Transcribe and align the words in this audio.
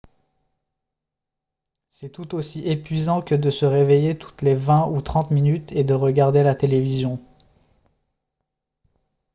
c'est 1.91 2.09
tout 2.09 2.33
aussi 2.33 2.67
épuisant 2.67 3.21
que 3.21 3.35
de 3.35 3.51
se 3.51 3.65
réveiller 3.67 4.17
toutes 4.17 4.41
les 4.41 4.55
vingt 4.55 4.87
ou 4.87 4.99
trente 5.01 5.29
minutes 5.29 5.71
et 5.73 5.83
de 5.83 5.93
regarder 5.93 6.41
la 6.41 6.55
télévision 6.55 7.19